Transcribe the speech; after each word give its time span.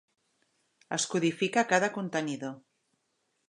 Es 0.97 1.05
codifica 1.11 1.67
cada 1.73 1.93
contenidor. 1.99 2.57